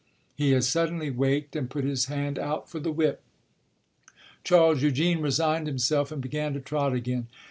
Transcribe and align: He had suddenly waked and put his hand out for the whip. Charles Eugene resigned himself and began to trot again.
He 0.35 0.53
had 0.53 0.63
suddenly 0.63 1.11
waked 1.11 1.55
and 1.55 1.69
put 1.69 1.83
his 1.83 2.05
hand 2.05 2.39
out 2.39 2.67
for 2.67 2.79
the 2.79 2.91
whip. 2.91 3.21
Charles 4.43 4.81
Eugene 4.81 5.19
resigned 5.21 5.67
himself 5.67 6.11
and 6.11 6.23
began 6.23 6.53
to 6.55 6.59
trot 6.59 6.93
again. 6.93 7.27